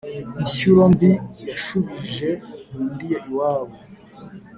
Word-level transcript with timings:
Inshyuro 0.41 0.81
mbi 0.93 1.09
yashubije 1.47 2.29
Nkundiye 2.69 3.17
iwabo. 3.27 3.75